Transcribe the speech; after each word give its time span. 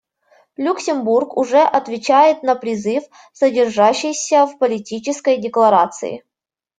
Люксембург 0.57 1.37
уже 1.37 1.61
отвечает 1.61 2.41
на 2.41 2.55
призыв, 2.55 3.03
содержащийся 3.33 4.47
в 4.47 4.57
Политической 4.57 5.37
декларации. 5.37 6.23